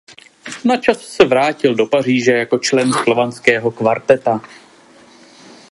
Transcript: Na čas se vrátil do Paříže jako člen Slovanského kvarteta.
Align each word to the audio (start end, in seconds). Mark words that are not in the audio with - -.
Na 0.65 0.77
čas 0.77 0.97
se 1.01 1.25
vrátil 1.25 1.75
do 1.75 1.85
Paříže 1.85 2.31
jako 2.31 2.57
člen 2.59 2.91
Slovanského 2.93 3.71
kvarteta. 3.71 4.41